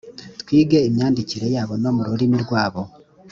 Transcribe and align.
twige 0.41 0.77
imyandikire 0.89 1.47
yabo 1.55 1.73
no 1.83 1.89
mu 1.95 2.01
rurimi 2.09 2.37
rwabo 2.45 2.81